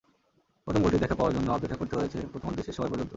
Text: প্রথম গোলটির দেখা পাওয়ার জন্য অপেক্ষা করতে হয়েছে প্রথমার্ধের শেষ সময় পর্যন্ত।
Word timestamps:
প্রথম 0.67 0.81
গোলটির 0.81 1.01
দেখা 1.01 1.15
পাওয়ার 1.15 1.33
জন্য 1.33 1.47
অপেক্ষা 1.51 1.77
করতে 1.77 1.95
হয়েছে 1.95 2.19
প্রথমার্ধের 2.31 2.65
শেষ 2.65 2.75
সময় 2.75 2.91
পর্যন্ত। 2.91 3.09